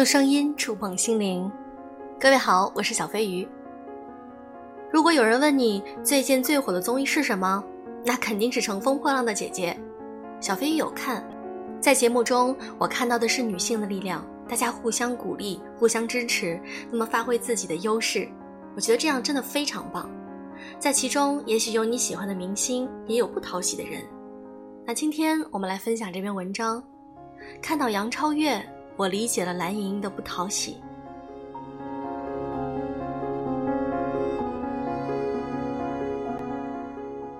[0.00, 1.52] 用声音触碰心灵，
[2.18, 3.46] 各位好，我是小飞鱼。
[4.90, 7.62] 如果有人问你最近最火的综艺是什么，
[8.02, 9.78] 那肯定是《乘风破浪的姐姐》。
[10.42, 11.22] 小飞鱼有看，
[11.82, 16.58] 在节目中我看到的是女性的力量，大家互相鼓励、互相支持，
[16.90, 18.26] 那么发挥自己的优势。
[18.74, 20.10] 我觉得这样真的非常棒。
[20.78, 24.02] 在其中，也许有你喜欢的明星，也有不讨喜的人。
[24.86, 26.82] 那今天我们来分享这篇文章，
[27.60, 28.66] 看到杨超越。
[29.00, 30.76] 我理解了蓝盈莹的不讨喜。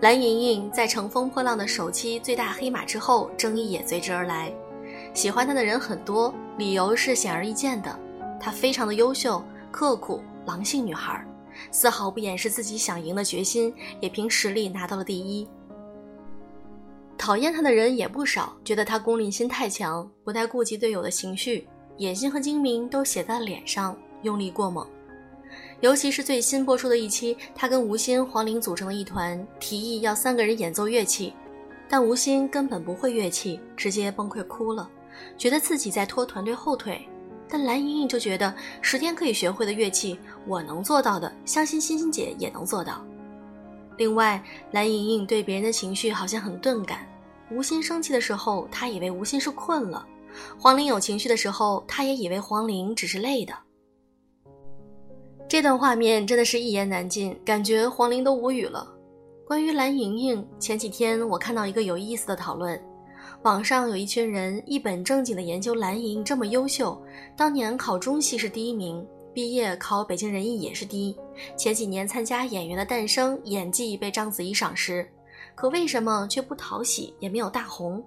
[0.00, 4.52] 蓝盈莹在《乘风破浪的首期最大黑马之后，争议也随之而来。
[5.14, 7.96] 喜欢她的人很多，理由是显而易见的：
[8.40, 11.24] 她非常的优秀、刻苦、狼性女孩，
[11.70, 15.46] 丝毫不掩饰自己想赢的决心，也凭实力拿到了第一。
[17.24, 24.86] 讨厌他的人也不少，觉得他功利心太强，不太顾及队友的情绪，野心和精明都写在了脸上，用力过猛。
[25.80, 31.32] 尤其是最新播出的一期，他跟吴昕、黄龄组成的一团，提议要三个人演奏乐器，
[31.88, 34.86] 但吴昕根本不会乐器，直接崩溃哭了，
[35.38, 37.08] 觉得自己在拖团队后腿。
[37.48, 43.02] 但蓝盈莹就觉得十天可以学会的乐器，我能做到的，相信欣欣姐也能做到。
[43.96, 47.08] 另外，蓝盈莹对别人的情绪好像很钝感。
[47.54, 50.04] 吴昕生气的时候，他以为吴昕是困了；
[50.58, 53.54] 黄龄有情绪的时候，他也以为黄龄只是累的。
[55.48, 58.92] 这段画面真的是一言难尽，感觉黄龄都无语了。
[59.46, 62.82] 关于蓝盈莹，前几天我看到一个有意思的讨论，
[63.42, 67.00] 网上有一群人一本正经的研究蓝盈这么优秀，
[67.36, 71.16] 当年考中戏是第一名，毕业考北京人艺也是第一，
[71.56, 75.06] 前几年参加《演员的诞生》，演技被章子怡赏识。
[75.54, 78.02] 可为什么却不讨喜，也没有大红？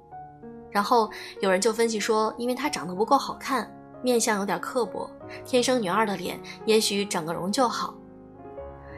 [0.69, 1.09] 然后
[1.41, 5.09] 有人就分析说，因为她长得不够好看，面相有点刻薄，
[5.45, 7.93] 天生女二的脸，也许整个容就好。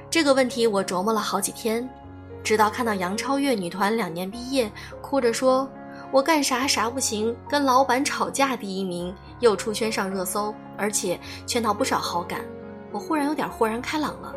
[0.10, 1.88] 这个问题我琢磨了好几天，
[2.44, 4.72] 直到看到杨超越女团两年毕业，
[5.02, 5.70] 哭着说
[6.12, 12.42] ：“我干啥啥不行，跟老板吵架第一名，又出圈上热搜，而且圈到不少好感。”
[12.92, 14.36] 我忽然有点豁然开朗了。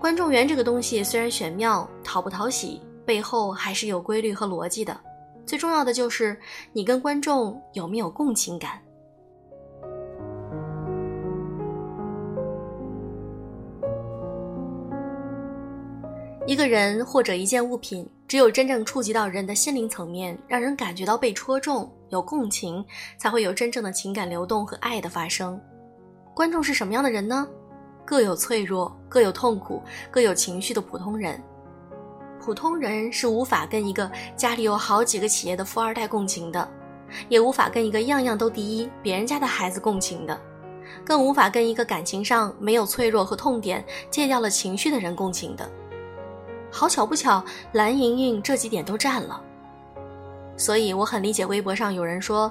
[0.00, 4.96] 观众缘这个东西虽然玄妙，讨不讨喜背后还是有规律和逻辑的。
[5.44, 6.38] 最重要的就是
[6.72, 8.80] 你跟观众有没有共情感。
[16.46, 22.84] 一个人或者一件物品，只有真正触及到人的心灵层面，让人感觉到被戳中、有共情，
[23.18, 25.60] 才会有真正的情感流动和爱的发生。
[26.32, 27.48] 观众是什么样的人呢？
[28.04, 29.82] 各有脆弱，各有痛苦，
[30.12, 31.42] 各有情绪的普通人。
[32.42, 36.66] 普通人是无法跟一个家里有好几个企业的富二代共情的，
[37.28, 40.40] 也无法跟一个样样都第一别人家的孩子共情的，
[41.04, 45.70] 更无法跟一个感情上没有脆弱和痛点、戒掉了情绪的人共情的。
[46.70, 49.40] 好巧不巧，蓝盈莹这几点都占了。
[50.56, 52.50] 所以我很理解微博上有人说，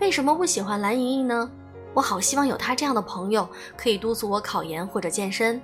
[0.00, 1.50] 为什么不喜欢蓝盈莹呢？
[1.92, 5.60] 我好希望有他这样的朋友，可以督促我考研或者健身，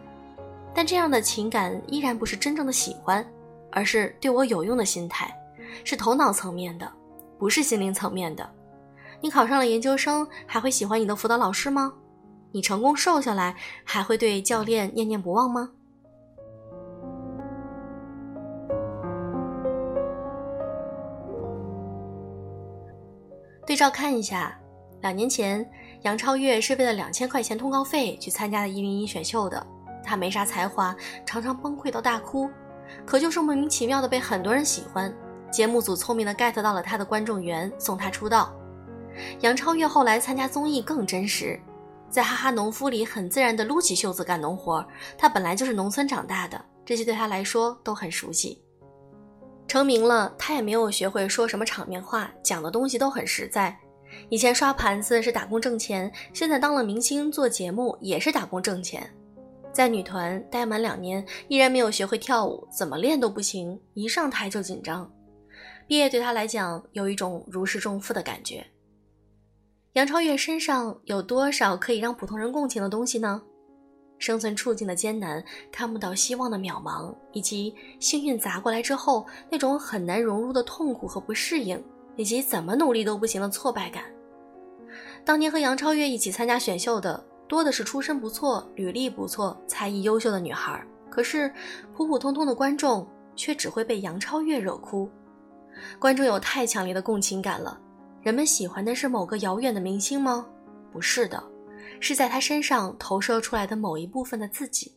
[0.74, 3.24] 但这样的情感依然不是真正的喜欢，
[3.72, 5.34] 而是对我有用的心态，
[5.82, 6.90] 是头脑层面的，
[7.38, 8.48] 不是心灵层面的。
[9.20, 11.92] 你考上了研究生，还会喜欢你的辅导老师吗？
[12.52, 15.70] 你成功瘦下来，还会对教练念念不忘吗？
[23.64, 24.58] 对照看一下。
[25.00, 25.68] 两年前，
[26.02, 29.66] 杨超越是为了两千块钱通告费去参加的一零一选秀的。
[30.04, 30.94] 她没啥才华，
[31.24, 32.50] 常常崩溃到大哭，
[33.06, 35.12] 可就是莫名其妙的被很多人喜欢。
[35.50, 38.54] 节目组聪明的 get 到了他的观众缘，送他出道。
[39.41, 41.60] 杨超越后来参加综艺更真实，
[42.08, 44.82] 在《哈哈农夫》里很自然的撸起袖子干农活。
[45.19, 48.62] 她本来就是农村长大的，这些对她来说都很熟悉。
[49.69, 53.76] 成名了，她也没有学会说什么场面话，讲的东西都很实在。
[54.31, 59.11] 以前刷盘子是打工挣钱，现在当了明星做节目也是打工挣钱。
[59.72, 65.10] 在女团待满两年，依然没有学会跳舞，怎么练都不行，一上台就紧张。
[65.86, 68.66] 毕业对她来讲有一种如释重负的感觉。
[69.94, 73.42] 杨超越身上有多少可以让普通人共情的东西呢？
[74.19, 81.82] 生存处境的艰难，看不到希望的渺茫，以及幸运砸过来之后那种很难融入的痛苦和不适应。
[82.14, 84.04] 以及怎么努力都不行的挫败感。
[85.25, 90.82] 当年和杨超越一起参加选秀的，多的是出身不错、履历不错、才艺优秀的女孩。
[91.10, 91.52] 可是
[91.94, 93.06] 普普通通的观众
[93.37, 95.06] 却只会被杨超越惹哭。
[95.99, 97.78] 观众有太强烈的共情感了。
[98.22, 100.46] 人们喜欢的是某个遥远的明星吗？
[100.90, 101.44] 不是的，
[102.00, 104.90] 是在他身上投射出来的某一部分的自己。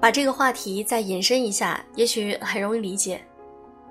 [0.00, 3.24] 把这个话题再引申一下，也许很容易理解，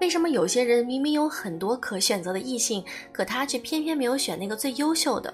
[0.02, 5.32] 为什么有些人明明有很多可选择的异性，可他却偏偏没有选那个最优秀的？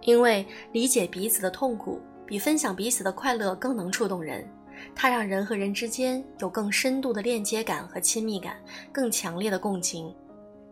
[0.00, 4.48] 因为理解彼此的痛苦，比分享彼此的快乐更能触动人。
[4.94, 8.56] 它让人和人之间有更深度的链接感和亲密感，
[8.90, 10.14] 更强烈的共情。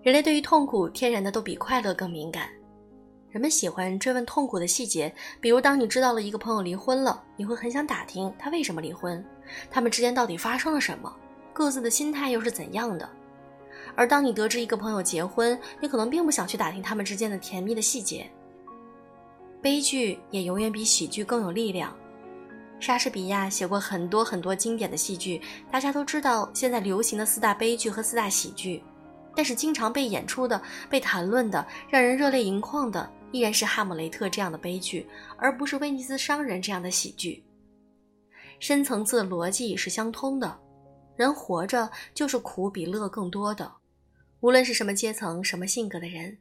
[0.02, 2.48] 人类对于痛苦天然的都比快乐更敏感。
[3.28, 9.22] 人们喜欢追问痛苦的细节，比如当你知道了一个朋友离婚了，你会很想打听他为什么离婚，
[9.70, 11.14] 他们之间到底发生了什么，
[11.52, 13.06] 各自的心态又是怎样的。
[13.96, 18.30] 而当你得知一个朋友结婚，你可能并不想去打听他们之间的甜蜜的细节。
[19.62, 21.96] 悲剧也永远比喜剧更有力量。
[22.78, 25.40] 莎士比亚写过很多很多经典的戏剧，
[25.72, 28.82] 大家都知道现在流行的四大悲剧和四大喜剧，
[29.34, 30.60] 但是经常被演出的、
[30.90, 33.10] 被谈论的、让人热泪盈眶的。
[33.32, 35.06] 依然是《哈姆雷特》这样的悲剧，
[35.36, 37.44] 而不是《威尼斯商人》这样的喜剧。
[38.60, 40.56] 深层次的逻辑是相通的，
[41.16, 43.70] 人活着就是苦比乐更多的，
[44.40, 46.38] 无论是什么阶层、什么性格的人。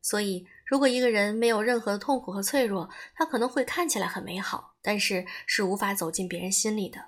[0.00, 6.98] 所以，如果一个人没有任何的痛苦和脆弱，他可能会看起来很美好，但是是无法走进别人心里的。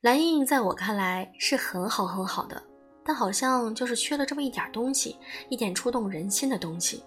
[0.00, 2.62] 蓝莹莹在我看来是很好很好的，
[3.04, 5.18] 但好像就是缺了这么一点东西，
[5.50, 7.04] 一点触动人心的东西。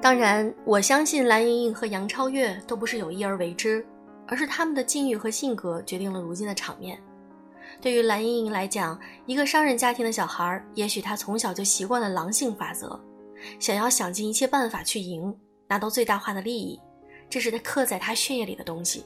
[0.00, 3.86] 当然，我相信蓝盈莹和杨超越都不是有意而为之，
[4.26, 6.98] 而是他们的境遇和性格决定了如今的场面。
[7.82, 12.98] 对于蓝盈莹来讲，一个商人家庭的小孩，也许他从小就习惯了狼性法则，
[13.58, 15.36] 想要想尽一切办法去赢，
[15.68, 16.80] 拿到最大化的利益，
[17.28, 19.04] 这是他刻在他血液里的东西。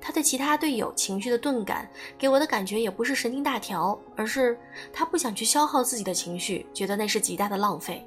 [0.00, 4.56] 他对其他队友情绪的钝感，给我的感觉也不是神经大条，而是
[4.92, 8.06] 他不想去消耗自己的情绪，觉得那是极大的浪费。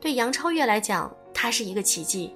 [0.00, 2.34] 对杨超越来讲，他是一个奇迹，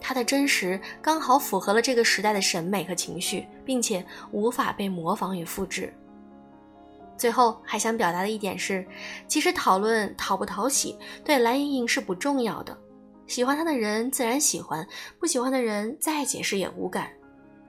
[0.00, 5.92] 他的真实刚好符合了这个时代的审美和情绪，并且无法被模仿与复制。
[7.16, 8.86] 最后还想表达的一点是，
[9.26, 12.76] 其实讨论讨不讨喜对蓝盈莹是不重要的，
[13.26, 14.86] 喜欢她的人自然喜欢，
[15.18, 17.10] 不喜欢的人再解释也无感。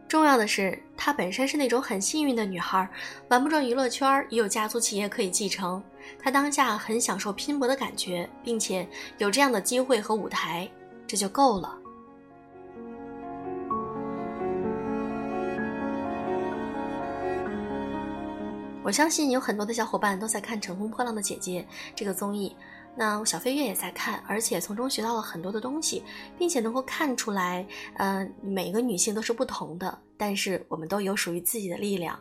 [0.09, 2.89] 重要的是，她本身是那种很幸运的女孩，
[3.27, 5.81] 玩不转娱乐圈，也有家族企业可以继承。
[6.17, 8.89] 她当下很享受拼搏的感觉，并且
[9.19, 10.67] 有这样的机会和舞台，
[11.05, 11.77] 这就够了。
[18.81, 21.61] 我相信有很多的小伙伴都在看《乘风破浪的姐姐》
[21.93, 22.55] 这个综艺。
[22.99, 26.03] 那小飞跃也在看，而且从中学到了很多的东西，
[26.37, 27.65] 并且能够看出来，
[27.95, 32.19] 嗯，每个女性都是不同的，但是我们都有属于自己的力量。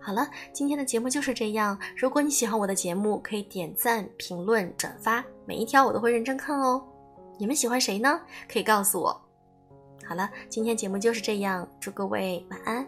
[0.00, 1.78] 好了，今天的节目就是这样。
[1.96, 6.84] 如果你喜欢我的节目，可以点赞、评论、转发，每一条我都会认真看哦。
[7.38, 8.20] 你们喜欢谁呢？
[8.52, 9.22] 可以告诉我。
[10.04, 12.84] 好了，今天节目就是这样，祝各位晚安。